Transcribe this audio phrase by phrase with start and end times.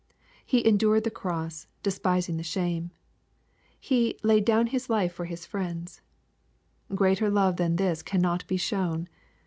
[0.43, 2.89] "He endured the cross, despising the |^ shame."
[3.79, 6.01] He" laid down His life for His friends/'
[6.95, 9.07] Greater ''love than this cannot be shown.